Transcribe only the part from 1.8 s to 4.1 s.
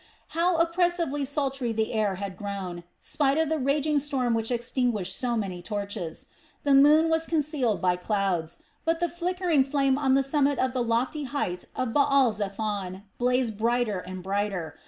air had grown, spite of the raging